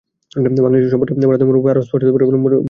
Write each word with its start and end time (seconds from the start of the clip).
বাংলাদেশ 0.63 0.89
সম্পর্কে 0.93 1.27
ভারতের 1.31 1.47
মনোভাব 1.49 1.71
আরও 1.73 1.85
স্পষ্ট 1.87 2.03
হতে 2.03 2.13
পারে 2.15 2.25
বলে 2.27 2.35
মনে 2.37 2.41
করা 2.43 2.49
হচ্ছে। 2.51 2.59